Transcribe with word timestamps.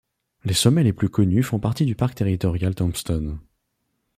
Les 0.45 0.55
sommets 0.55 0.81
les 0.83 0.93
plus 0.93 1.09
connus 1.09 1.43
font 1.43 1.59
partie 1.59 1.85
du 1.85 1.93
parc 1.93 2.15
territorial 2.15 2.73
Tombstone. 2.73 3.39